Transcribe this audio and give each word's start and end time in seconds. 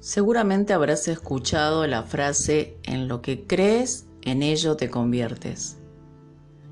Seguramente 0.00 0.72
habrás 0.72 1.08
escuchado 1.08 1.86
la 1.86 2.02
frase 2.02 2.78
en 2.84 3.06
lo 3.06 3.20
que 3.20 3.46
crees, 3.46 4.06
en 4.22 4.42
ello 4.42 4.76
te 4.76 4.88
conviertes. 4.88 5.76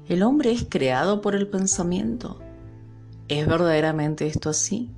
¿El 0.09 0.23
hombre 0.23 0.51
es 0.51 0.65
creado 0.67 1.21
por 1.21 1.35
el 1.35 1.47
pensamiento? 1.47 2.41
¿Es 3.29 3.47
verdaderamente 3.47 4.27
esto 4.27 4.49
así? 4.49 4.91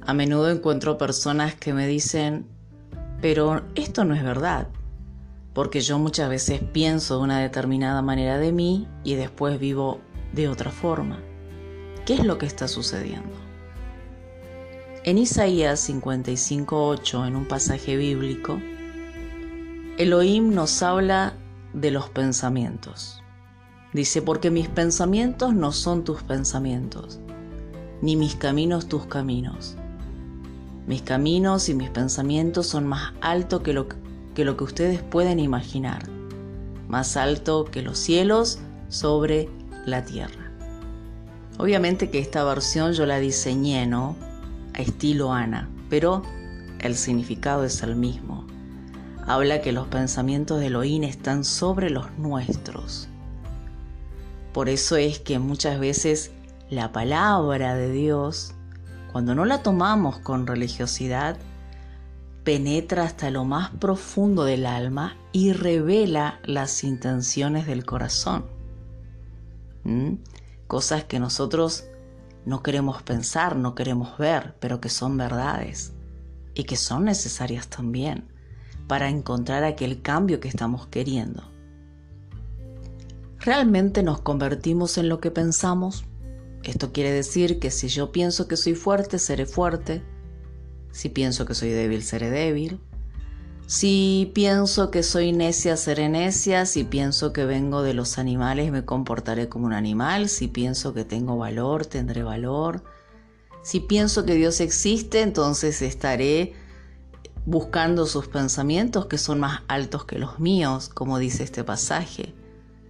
A 0.00 0.14
menudo 0.14 0.48
encuentro 0.48 0.96
personas 0.96 1.54
que 1.54 1.74
me 1.74 1.86
dicen, 1.86 2.46
pero 3.20 3.60
esto 3.74 4.06
no 4.06 4.14
es 4.14 4.24
verdad, 4.24 4.68
porque 5.52 5.82
yo 5.82 5.98
muchas 5.98 6.30
veces 6.30 6.62
pienso 6.72 7.18
de 7.18 7.24
una 7.24 7.40
determinada 7.40 8.00
manera 8.00 8.38
de 8.38 8.52
mí 8.52 8.88
y 9.04 9.16
después 9.16 9.60
vivo 9.60 10.00
de 10.32 10.48
otra 10.48 10.70
forma. 10.70 11.20
¿Qué 12.06 12.14
es 12.14 12.24
lo 12.24 12.38
que 12.38 12.46
está 12.46 12.68
sucediendo? 12.68 13.36
En 15.08 15.16
Isaías 15.16 15.88
55.8, 15.88 17.26
en 17.26 17.34
un 17.34 17.48
pasaje 17.48 17.96
bíblico, 17.96 18.60
Elohim 19.96 20.52
nos 20.52 20.82
habla 20.82 21.32
de 21.72 21.90
los 21.90 22.10
pensamientos. 22.10 23.22
Dice, 23.94 24.20
porque 24.20 24.50
mis 24.50 24.68
pensamientos 24.68 25.54
no 25.54 25.72
son 25.72 26.04
tus 26.04 26.22
pensamientos, 26.22 27.20
ni 28.02 28.16
mis 28.16 28.34
caminos 28.34 28.86
tus 28.86 29.06
caminos. 29.06 29.76
Mis 30.86 31.00
caminos 31.00 31.70
y 31.70 31.74
mis 31.74 31.88
pensamientos 31.88 32.66
son 32.66 32.86
más 32.86 33.14
altos 33.22 33.62
que 33.62 33.72
lo 33.72 33.88
que, 34.34 34.44
lo 34.44 34.58
que 34.58 34.64
ustedes 34.64 35.02
pueden 35.02 35.40
imaginar, 35.40 36.02
más 36.86 37.16
alto 37.16 37.64
que 37.64 37.80
los 37.80 37.96
cielos 37.96 38.58
sobre 38.90 39.48
la 39.86 40.04
tierra. 40.04 40.52
Obviamente 41.56 42.10
que 42.10 42.18
esta 42.18 42.44
versión 42.44 42.92
yo 42.92 43.06
la 43.06 43.20
diseñé, 43.20 43.86
¿no? 43.86 44.27
Estilo 44.78 45.32
Ana, 45.32 45.68
pero 45.90 46.22
el 46.80 46.94
significado 46.94 47.64
es 47.64 47.82
el 47.82 47.96
mismo. 47.96 48.46
Habla 49.26 49.60
que 49.60 49.72
los 49.72 49.88
pensamientos 49.88 50.60
de 50.60 50.68
Elohim 50.68 51.04
están 51.04 51.44
sobre 51.44 51.90
los 51.90 52.10
nuestros. 52.18 53.08
Por 54.54 54.70
eso 54.70 54.96
es 54.96 55.18
que 55.18 55.38
muchas 55.38 55.78
veces 55.78 56.30
la 56.70 56.92
palabra 56.92 57.74
de 57.74 57.92
Dios, 57.92 58.54
cuando 59.12 59.34
no 59.34 59.44
la 59.44 59.62
tomamos 59.62 60.18
con 60.18 60.46
religiosidad, 60.46 61.36
penetra 62.44 63.04
hasta 63.04 63.30
lo 63.30 63.44
más 63.44 63.70
profundo 63.70 64.44
del 64.44 64.64
alma 64.64 65.16
y 65.32 65.52
revela 65.52 66.40
las 66.44 66.82
intenciones 66.82 67.66
del 67.66 67.84
corazón. 67.84 68.46
¿Mm? 69.84 70.14
Cosas 70.66 71.04
que 71.04 71.18
nosotros 71.18 71.84
no 72.48 72.62
queremos 72.62 73.02
pensar, 73.02 73.56
no 73.56 73.74
queremos 73.74 74.16
ver, 74.16 74.54
pero 74.58 74.80
que 74.80 74.88
son 74.88 75.18
verdades 75.18 75.92
y 76.54 76.64
que 76.64 76.76
son 76.76 77.04
necesarias 77.04 77.68
también 77.68 78.24
para 78.86 79.10
encontrar 79.10 79.64
aquel 79.64 80.00
cambio 80.00 80.40
que 80.40 80.48
estamos 80.48 80.86
queriendo. 80.86 81.42
¿Realmente 83.38 84.02
nos 84.02 84.22
convertimos 84.22 84.96
en 84.96 85.10
lo 85.10 85.20
que 85.20 85.30
pensamos? 85.30 86.06
Esto 86.64 86.90
quiere 86.90 87.12
decir 87.12 87.58
que 87.58 87.70
si 87.70 87.88
yo 87.88 88.12
pienso 88.12 88.48
que 88.48 88.56
soy 88.56 88.74
fuerte, 88.74 89.18
seré 89.18 89.44
fuerte. 89.44 90.02
Si 90.90 91.10
pienso 91.10 91.44
que 91.44 91.54
soy 91.54 91.68
débil, 91.68 92.02
seré 92.02 92.30
débil. 92.30 92.80
Si 93.68 94.32
pienso 94.34 94.90
que 94.90 95.02
soy 95.02 95.32
necia, 95.32 95.76
seré 95.76 96.08
necia. 96.08 96.64
Si 96.64 96.84
pienso 96.84 97.34
que 97.34 97.44
vengo 97.44 97.82
de 97.82 97.92
los 97.92 98.16
animales, 98.16 98.72
me 98.72 98.86
comportaré 98.86 99.50
como 99.50 99.66
un 99.66 99.74
animal. 99.74 100.30
Si 100.30 100.48
pienso 100.48 100.94
que 100.94 101.04
tengo 101.04 101.36
valor, 101.36 101.84
tendré 101.84 102.22
valor. 102.22 102.82
Si 103.62 103.80
pienso 103.80 104.24
que 104.24 104.36
Dios 104.36 104.60
existe, 104.60 105.20
entonces 105.20 105.82
estaré 105.82 106.54
buscando 107.44 108.06
sus 108.06 108.28
pensamientos 108.28 109.04
que 109.04 109.18
son 109.18 109.40
más 109.40 109.60
altos 109.68 110.06
que 110.06 110.18
los 110.18 110.40
míos, 110.40 110.88
como 110.88 111.18
dice 111.18 111.42
este 111.42 111.62
pasaje. 111.62 112.34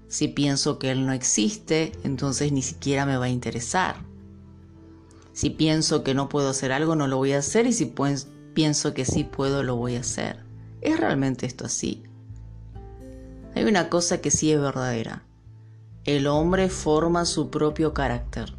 Si 0.07 0.29
pienso 0.29 0.79
que 0.79 0.93
Él 0.93 1.07
no 1.07 1.13
existe, 1.13 1.91
entonces 2.05 2.53
ni 2.53 2.63
siquiera 2.63 3.05
me 3.05 3.17
va 3.17 3.25
a 3.25 3.31
interesar. 3.31 3.97
Si 5.33 5.51
pienso 5.51 6.05
que 6.05 6.15
no 6.15 6.29
puedo 6.29 6.51
hacer 6.51 6.71
algo, 6.71 6.95
no 6.95 7.09
lo 7.09 7.17
voy 7.17 7.33
a 7.33 7.39
hacer 7.39 7.67
y 7.67 7.73
si 7.73 7.93
pienso 8.55 8.95
que 8.95 9.05
sí 9.05 9.25
puedo, 9.25 9.65
lo 9.65 9.75
voy 9.75 9.97
a 9.97 10.01
hacer. 10.03 10.48
¿Es 10.81 10.99
realmente 10.99 11.47
esto 11.47 11.67
así? 11.67 12.05
Hay 13.55 13.65
una 13.65 13.89
cosa 13.89 14.21
que 14.21 14.31
sí 14.31 14.53
es 14.53 14.61
verdadera. 14.61 15.25
El 16.05 16.27
hombre 16.27 16.69
forma 16.69 17.25
su 17.25 17.51
propio 17.51 17.93
carácter 17.93 18.55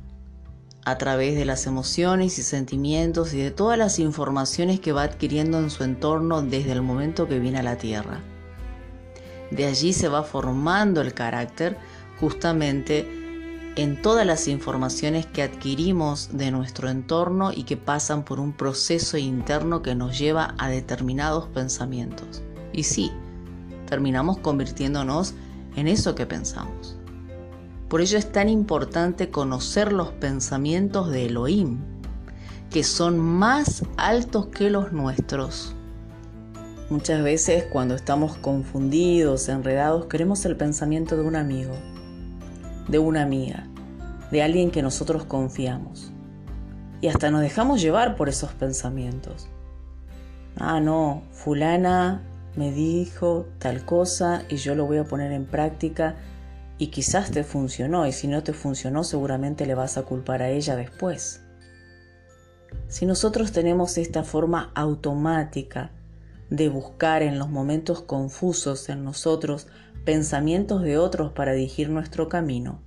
a 0.85 0.97
través 0.97 1.35
de 1.35 1.45
las 1.45 1.67
emociones 1.67 2.39
y 2.39 2.43
sentimientos 2.43 3.33
y 3.33 3.37
de 3.37 3.51
todas 3.51 3.77
las 3.77 3.99
informaciones 3.99 4.79
que 4.79 4.91
va 4.91 5.03
adquiriendo 5.03 5.59
en 5.59 5.69
su 5.69 5.83
entorno 5.83 6.41
desde 6.41 6.71
el 6.71 6.81
momento 6.81 7.27
que 7.27 7.39
viene 7.39 7.59
a 7.59 7.63
la 7.63 7.77
Tierra. 7.77 8.21
De 9.51 9.65
allí 9.65 9.93
se 9.93 10.07
va 10.07 10.23
formando 10.23 11.01
el 11.01 11.13
carácter 11.13 11.77
justamente 12.19 13.18
en 13.81 14.01
todas 14.01 14.25
las 14.25 14.47
informaciones 14.47 15.25
que 15.25 15.41
adquirimos 15.41 16.29
de 16.33 16.51
nuestro 16.51 16.89
entorno 16.89 17.51
y 17.53 17.63
que 17.63 17.77
pasan 17.77 18.25
por 18.25 18.39
un 18.39 18.51
proceso 18.51 19.17
interno 19.17 19.81
que 19.81 19.95
nos 19.95 20.17
lleva 20.19 20.55
a 20.57 20.69
determinados 20.69 21.47
pensamientos. 21.47 22.41
Y 22.73 22.83
sí, 22.83 23.11
terminamos 23.87 24.37
convirtiéndonos 24.39 25.33
en 25.75 25.87
eso 25.87 26.13
que 26.13 26.25
pensamos. 26.25 26.97
Por 27.87 28.01
ello 28.01 28.17
es 28.17 28.31
tan 28.31 28.49
importante 28.49 29.29
conocer 29.29 29.93
los 29.93 30.09
pensamientos 30.09 31.09
de 31.09 31.27
Elohim, 31.27 31.79
que 32.69 32.83
son 32.83 33.17
más 33.17 33.83
altos 33.97 34.47
que 34.47 34.69
los 34.69 34.91
nuestros. 34.91 35.73
Muchas 36.89 37.23
veces 37.23 37.63
cuando 37.71 37.95
estamos 37.95 38.35
confundidos, 38.37 39.47
enredados, 39.47 40.07
queremos 40.07 40.43
el 40.45 40.57
pensamiento 40.57 41.15
de 41.15 41.21
un 41.21 41.35
amigo, 41.35 41.73
de 42.89 42.99
una 42.99 43.21
amiga, 43.21 43.68
de 44.31 44.43
alguien 44.43 44.71
que 44.71 44.81
nosotros 44.81 45.25
confiamos. 45.25 46.11
Y 47.01 47.07
hasta 47.07 47.31
nos 47.31 47.41
dejamos 47.41 47.81
llevar 47.81 48.15
por 48.15 48.29
esos 48.29 48.53
pensamientos. 48.53 49.47
Ah, 50.57 50.79
no, 50.79 51.23
fulana 51.31 52.21
me 52.55 52.71
dijo 52.71 53.45
tal 53.59 53.85
cosa 53.85 54.43
y 54.49 54.57
yo 54.57 54.75
lo 54.75 54.85
voy 54.85 54.97
a 54.97 55.05
poner 55.05 55.31
en 55.31 55.45
práctica 55.45 56.15
y 56.77 56.87
quizás 56.87 57.31
te 57.31 57.43
funcionó 57.43 58.05
y 58.07 58.11
si 58.11 58.27
no 58.27 58.43
te 58.43 58.53
funcionó 58.53 59.03
seguramente 59.03 59.65
le 59.65 59.75
vas 59.75 59.97
a 59.97 60.03
culpar 60.03 60.41
a 60.41 60.49
ella 60.49 60.75
después. 60.75 61.41
Si 62.87 63.05
nosotros 63.05 63.51
tenemos 63.51 63.97
esta 63.97 64.23
forma 64.23 64.71
automática 64.75 65.91
de 66.49 66.69
buscar 66.69 67.21
en 67.21 67.37
los 67.37 67.49
momentos 67.49 68.01
confusos 68.01 68.89
en 68.89 69.03
nosotros 69.03 69.67
pensamientos 70.03 70.81
de 70.81 70.97
otros 70.97 71.31
para 71.31 71.53
dirigir 71.53 71.89
nuestro 71.89 72.29
camino, 72.29 72.81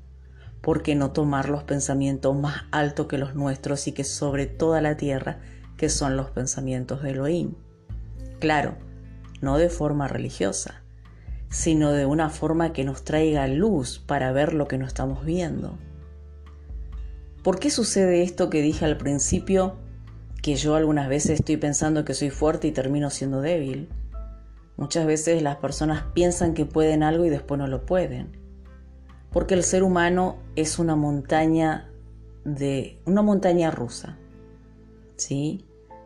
¿por 0.63 0.83
qué 0.83 0.95
no 0.95 1.11
tomar 1.11 1.49
los 1.49 1.65
pensamientos 1.65 2.35
más 2.39 2.63
altos 2.71 3.09
que 3.09 3.19
los 3.19 3.35
nuestros 3.35 3.87
y 3.89 3.93
que 3.93 4.05
sobre 4.05 4.47
toda 4.47 4.81
la 4.81 4.97
tierra, 4.97 5.41
que 5.77 5.89
son 5.89 6.17
los 6.17 6.31
pensamientos 6.31 7.03
de 7.03 7.11
Elohim? 7.11 7.55
Claro, 8.39 8.77
no 9.41 9.59
de 9.59 9.69
forma 9.69 10.07
religiosa, 10.07 10.83
sino 11.51 11.91
de 11.91 12.07
una 12.07 12.31
forma 12.31 12.73
que 12.73 12.85
nos 12.85 13.03
traiga 13.03 13.47
luz 13.49 13.99
para 13.99 14.33
ver 14.33 14.55
lo 14.55 14.69
que 14.69 14.79
no 14.79 14.87
estamos 14.87 15.25
viendo. 15.25 15.77
¿Por 17.43 17.59
qué 17.59 17.71
sucede 17.71 18.23
esto 18.23 18.49
que 18.49 18.63
dije 18.63 18.85
al 18.85 18.97
principio, 18.97 19.77
que 20.43 20.55
yo 20.55 20.77
algunas 20.77 21.09
veces 21.09 21.41
estoy 21.41 21.57
pensando 21.57 22.05
que 22.05 22.15
soy 22.15 22.31
fuerte 22.31 22.69
y 22.69 22.73
termino 22.73 23.11
siendo 23.11 23.41
débil? 23.41 23.89
Muchas 24.77 25.07
veces 25.07 25.43
las 25.43 25.57
personas 25.57 26.05
piensan 26.15 26.55
que 26.55 26.67
pueden 26.67 27.03
algo 27.03 27.25
y 27.25 27.31
después 27.31 27.59
no 27.59 27.67
lo 27.67 27.85
pueden 27.85 28.42
porque 29.33 29.55
el 29.55 29.63
ser 29.63 29.83
humano 29.83 30.37
es 30.57 30.79
una 30.79 30.95
montaña 30.95 31.89
de 32.45 33.01
una 33.07 33.23
montaña 33.23 33.71
rusa. 33.71 34.19
¿Sí? 35.17 35.65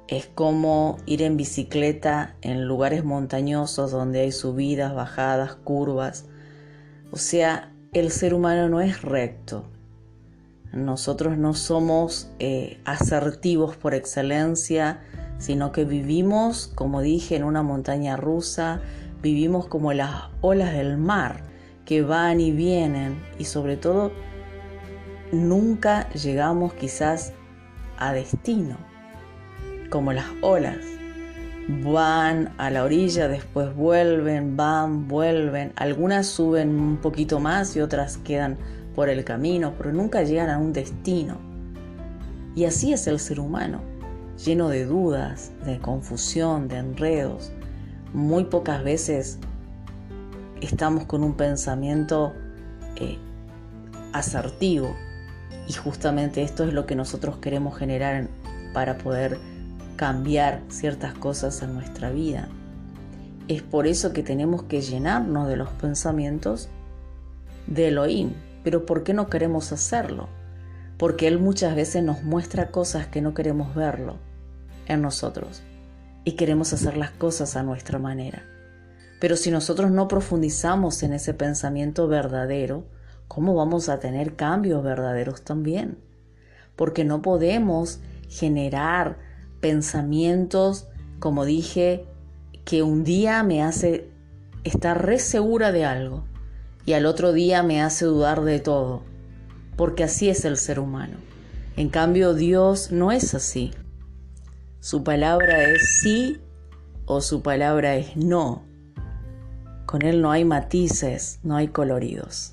Es 0.08 0.26
como 0.26 0.98
ir 1.06 1.22
en 1.22 1.36
bicicleta 1.36 2.36
en 2.40 2.66
lugares 2.66 3.04
montañosos 3.04 3.90
donde 3.90 4.20
hay 4.20 4.32
subidas, 4.32 4.94
bajadas, 4.94 5.56
curvas. 5.56 6.26
O 7.10 7.16
sea, 7.16 7.72
el 7.92 8.10
ser 8.10 8.34
humano 8.34 8.68
no 8.68 8.80
es 8.80 9.02
recto. 9.02 9.64
Nosotros 10.72 11.38
no 11.38 11.54
somos 11.54 12.30
eh, 12.38 12.78
asertivos 12.84 13.76
por 13.76 13.94
excelencia, 13.94 15.00
sino 15.38 15.72
que 15.72 15.84
vivimos, 15.84 16.68
como 16.68 17.00
dije, 17.00 17.34
en 17.34 17.44
una 17.44 17.62
montaña 17.62 18.16
rusa, 18.16 18.80
vivimos 19.22 19.66
como 19.66 19.92
las 19.92 20.26
olas 20.40 20.72
del 20.72 20.98
mar 20.98 21.45
que 21.86 22.02
van 22.02 22.40
y 22.40 22.52
vienen 22.52 23.16
y 23.38 23.44
sobre 23.44 23.78
todo 23.78 24.12
nunca 25.32 26.10
llegamos 26.10 26.74
quizás 26.74 27.32
a 27.96 28.12
destino, 28.12 28.76
como 29.88 30.12
las 30.12 30.26
olas. 30.42 30.78
Van 31.68 32.52
a 32.58 32.70
la 32.70 32.84
orilla, 32.84 33.26
después 33.28 33.74
vuelven, 33.74 34.56
van, 34.56 35.08
vuelven. 35.08 35.72
Algunas 35.76 36.26
suben 36.26 36.78
un 36.78 36.96
poquito 36.98 37.40
más 37.40 37.74
y 37.76 37.80
otras 37.80 38.18
quedan 38.18 38.58
por 38.94 39.08
el 39.08 39.24
camino, 39.24 39.74
pero 39.76 39.92
nunca 39.92 40.22
llegan 40.22 40.50
a 40.50 40.58
un 40.58 40.72
destino. 40.72 41.38
Y 42.54 42.64
así 42.64 42.92
es 42.92 43.06
el 43.06 43.18
ser 43.18 43.40
humano. 43.40 43.80
lleno 44.44 44.68
de 44.68 44.84
dudas, 44.84 45.50
de 45.64 45.78
confusión, 45.78 46.68
de 46.68 46.76
enredos. 46.76 47.52
Muy 48.12 48.44
pocas 48.44 48.84
veces 48.84 49.38
estamos 50.60 51.04
con 51.04 51.22
un 51.22 51.34
pensamiento 51.34 52.34
eh, 52.96 53.18
asertivo 54.12 54.96
y 55.68 55.72
justamente 55.72 56.42
esto 56.42 56.64
es 56.64 56.72
lo 56.72 56.86
que 56.86 56.94
nosotros 56.94 57.38
queremos 57.38 57.76
generar 57.76 58.28
para 58.72 58.98
poder 58.98 59.38
cambiar 59.96 60.62
ciertas 60.68 61.14
cosas 61.14 61.62
en 61.62 61.74
nuestra 61.74 62.10
vida. 62.10 62.48
Es 63.48 63.62
por 63.62 63.86
eso 63.86 64.12
que 64.12 64.22
tenemos 64.22 64.64
que 64.64 64.80
llenarnos 64.80 65.48
de 65.48 65.56
los 65.56 65.70
pensamientos 65.70 66.68
de 67.66 67.88
Elohim. 67.88 68.32
Pero 68.64 68.84
¿por 68.84 69.04
qué 69.04 69.14
no 69.14 69.28
queremos 69.28 69.72
hacerlo? 69.72 70.28
Porque 70.98 71.28
Él 71.28 71.38
muchas 71.38 71.76
veces 71.76 72.02
nos 72.02 72.22
muestra 72.22 72.70
cosas 72.70 73.06
que 73.06 73.22
no 73.22 73.34
queremos 73.34 73.74
verlo 73.74 74.16
en 74.86 75.02
nosotros 75.02 75.62
y 76.24 76.32
queremos 76.32 76.72
hacer 76.72 76.96
las 76.96 77.10
cosas 77.12 77.56
a 77.56 77.62
nuestra 77.62 77.98
manera. 77.98 78.42
Pero 79.20 79.36
si 79.36 79.50
nosotros 79.50 79.90
no 79.90 80.08
profundizamos 80.08 81.02
en 81.02 81.12
ese 81.12 81.34
pensamiento 81.34 82.06
verdadero, 82.08 82.84
¿cómo 83.28 83.54
vamos 83.54 83.88
a 83.88 83.98
tener 83.98 84.36
cambios 84.36 84.82
verdaderos 84.82 85.42
también? 85.42 85.98
Porque 86.76 87.04
no 87.04 87.22
podemos 87.22 88.00
generar 88.28 89.18
pensamientos, 89.60 90.86
como 91.18 91.44
dije, 91.44 92.04
que 92.64 92.82
un 92.82 93.04
día 93.04 93.42
me 93.42 93.62
hace 93.62 94.10
estar 94.64 95.06
re 95.06 95.18
segura 95.18 95.72
de 95.72 95.84
algo 95.84 96.24
y 96.84 96.92
al 96.92 97.06
otro 97.06 97.32
día 97.32 97.62
me 97.62 97.80
hace 97.80 98.04
dudar 98.04 98.42
de 98.42 98.58
todo, 98.58 99.02
porque 99.76 100.04
así 100.04 100.28
es 100.28 100.44
el 100.44 100.56
ser 100.56 100.78
humano. 100.78 101.16
En 101.76 101.88
cambio, 101.88 102.34
Dios 102.34 102.90
no 102.90 103.12
es 103.12 103.34
así. 103.34 103.72
Su 104.80 105.04
palabra 105.04 105.64
es 105.64 106.00
sí 106.00 106.40
o 107.06 107.20
su 107.20 107.42
palabra 107.42 107.96
es 107.96 108.16
no. 108.16 108.64
Con 109.86 110.02
Él 110.02 110.20
no 110.20 110.32
hay 110.32 110.44
matices, 110.44 111.38
no 111.44 111.56
hay 111.56 111.68
coloridos. 111.68 112.52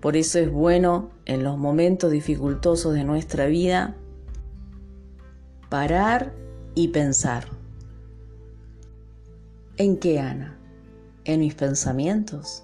Por 0.00 0.16
eso 0.16 0.38
es 0.38 0.50
bueno 0.50 1.10
en 1.24 1.42
los 1.42 1.58
momentos 1.58 2.12
dificultosos 2.12 2.94
de 2.94 3.04
nuestra 3.04 3.46
vida 3.46 3.96
parar 5.68 6.32
y 6.76 6.88
pensar. 6.88 7.46
¿En 9.76 9.96
qué, 9.96 10.20
Ana? 10.20 10.56
¿En 11.24 11.40
mis 11.40 11.54
pensamientos? 11.54 12.62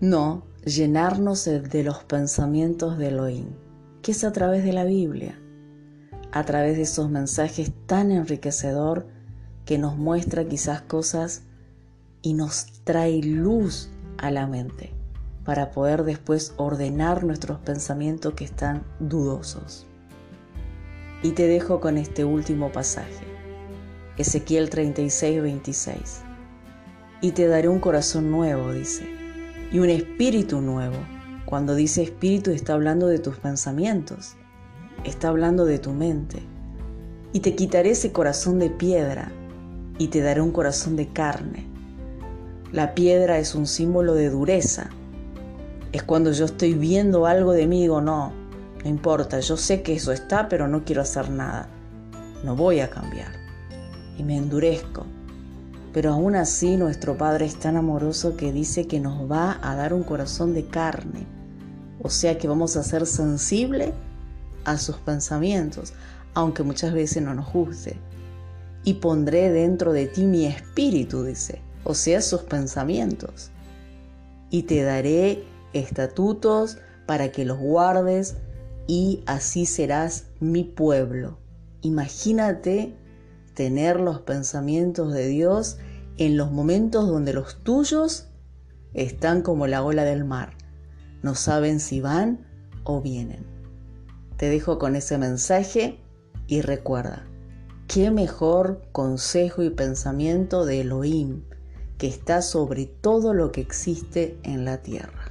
No, 0.00 0.44
llenarnos 0.64 1.44
de 1.44 1.82
los 1.82 2.04
pensamientos 2.04 2.98
de 2.98 3.08
Elohim, 3.08 3.48
que 4.02 4.12
es 4.12 4.22
a 4.22 4.32
través 4.32 4.62
de 4.62 4.72
la 4.72 4.84
Biblia, 4.84 5.40
a 6.30 6.44
través 6.44 6.76
de 6.76 6.82
esos 6.82 7.10
mensajes 7.10 7.72
tan 7.86 8.12
enriquecedor 8.12 9.06
que 9.64 9.78
nos 9.78 9.96
muestra 9.96 10.44
quizás 10.44 10.82
cosas 10.82 11.42
y 12.24 12.32
nos 12.32 12.66
trae 12.84 13.22
luz 13.22 13.90
a 14.16 14.30
la 14.30 14.46
mente 14.46 14.94
para 15.44 15.70
poder 15.70 16.04
después 16.04 16.54
ordenar 16.56 17.22
nuestros 17.22 17.58
pensamientos 17.58 18.32
que 18.32 18.46
están 18.46 18.82
dudosos. 18.98 19.86
Y 21.22 21.32
te 21.32 21.46
dejo 21.46 21.80
con 21.80 21.98
este 21.98 22.24
último 22.24 22.72
pasaje, 22.72 23.26
Ezequiel 24.16 24.70
36, 24.70 25.42
26. 25.42 26.22
Y 27.20 27.32
te 27.32 27.46
daré 27.46 27.68
un 27.68 27.78
corazón 27.78 28.30
nuevo, 28.30 28.72
dice, 28.72 29.06
y 29.70 29.78
un 29.78 29.90
espíritu 29.90 30.62
nuevo. 30.62 30.96
Cuando 31.44 31.74
dice 31.74 32.02
espíritu 32.02 32.52
está 32.52 32.72
hablando 32.72 33.06
de 33.06 33.18
tus 33.18 33.36
pensamientos, 33.36 34.34
está 35.04 35.28
hablando 35.28 35.66
de 35.66 35.78
tu 35.78 35.92
mente. 35.92 36.42
Y 37.34 37.40
te 37.40 37.54
quitaré 37.54 37.90
ese 37.90 38.12
corazón 38.12 38.58
de 38.58 38.70
piedra 38.70 39.30
y 39.98 40.08
te 40.08 40.22
daré 40.22 40.40
un 40.40 40.52
corazón 40.52 40.96
de 40.96 41.08
carne. 41.08 41.73
La 42.74 42.92
piedra 42.92 43.38
es 43.38 43.54
un 43.54 43.68
símbolo 43.68 44.14
de 44.14 44.30
dureza. 44.30 44.90
Es 45.92 46.02
cuando 46.02 46.32
yo 46.32 46.44
estoy 46.44 46.74
viendo 46.74 47.24
algo 47.24 47.52
de 47.52 47.68
mí 47.68 47.78
y 47.78 47.82
digo, 47.82 48.00
no, 48.00 48.32
no 48.82 48.90
importa, 48.90 49.38
yo 49.38 49.56
sé 49.56 49.82
que 49.82 49.94
eso 49.94 50.10
está, 50.10 50.48
pero 50.48 50.66
no 50.66 50.84
quiero 50.84 51.00
hacer 51.00 51.30
nada. 51.30 51.68
No 52.42 52.56
voy 52.56 52.80
a 52.80 52.90
cambiar. 52.90 53.30
Y 54.18 54.24
me 54.24 54.36
endurezco. 54.36 55.06
Pero 55.92 56.14
aún 56.14 56.34
así 56.34 56.76
nuestro 56.76 57.16
Padre 57.16 57.46
es 57.46 57.60
tan 57.60 57.76
amoroso 57.76 58.36
que 58.36 58.52
dice 58.52 58.88
que 58.88 58.98
nos 58.98 59.30
va 59.30 59.60
a 59.62 59.76
dar 59.76 59.94
un 59.94 60.02
corazón 60.02 60.52
de 60.52 60.66
carne. 60.66 61.28
O 62.02 62.10
sea 62.10 62.38
que 62.38 62.48
vamos 62.48 62.76
a 62.76 62.82
ser 62.82 63.06
sensibles 63.06 63.92
a 64.64 64.78
sus 64.78 64.96
pensamientos, 64.96 65.92
aunque 66.34 66.64
muchas 66.64 66.92
veces 66.92 67.22
no 67.22 67.34
nos 67.34 67.52
guste. 67.52 68.00
Y 68.82 68.94
pondré 68.94 69.52
dentro 69.52 69.92
de 69.92 70.06
ti 70.06 70.24
mi 70.24 70.46
espíritu, 70.46 71.22
dice, 71.22 71.62
o 71.84 71.94
sea, 71.94 72.20
sus 72.20 72.42
pensamientos. 72.42 73.50
Y 74.50 74.64
te 74.64 74.82
daré 74.82 75.44
estatutos 75.72 76.78
para 77.06 77.30
que 77.30 77.44
los 77.44 77.58
guardes 77.58 78.36
y 78.86 79.22
así 79.26 79.66
serás 79.66 80.26
mi 80.40 80.64
pueblo. 80.64 81.38
Imagínate 81.82 82.94
tener 83.54 84.00
los 84.00 84.20
pensamientos 84.20 85.12
de 85.12 85.26
Dios 85.28 85.78
en 86.16 86.36
los 86.36 86.50
momentos 86.50 87.06
donde 87.06 87.32
los 87.32 87.62
tuyos 87.62 88.28
están 88.94 89.42
como 89.42 89.66
la 89.66 89.82
ola 89.82 90.04
del 90.04 90.24
mar. 90.24 90.56
No 91.22 91.34
saben 91.34 91.80
si 91.80 92.00
van 92.00 92.46
o 92.84 93.00
vienen. 93.00 93.44
Te 94.36 94.48
dejo 94.48 94.78
con 94.78 94.96
ese 94.96 95.18
mensaje 95.18 95.98
y 96.46 96.60
recuerda, 96.60 97.24
qué 97.88 98.10
mejor 98.10 98.82
consejo 98.92 99.62
y 99.62 99.70
pensamiento 99.70 100.64
de 100.66 100.82
Elohim 100.82 101.42
que 101.98 102.06
está 102.06 102.42
sobre 102.42 102.86
todo 102.86 103.34
lo 103.34 103.52
que 103.52 103.60
existe 103.60 104.38
en 104.42 104.64
la 104.64 104.82
tierra. 104.82 105.23